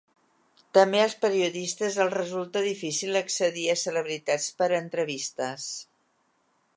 També 0.77 1.01
als 1.01 1.15
periodistes 1.25 1.97
els 2.05 2.15
resulta 2.15 2.63
difícil 2.69 3.21
accedir 3.21 3.65
a 3.73 3.77
celebritats 3.85 4.49
per 4.63 4.71
a 4.73 4.79
entrevistes. 4.81 5.69